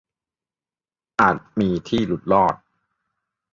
[1.19, 2.55] -อาจมีที่หลุดรอด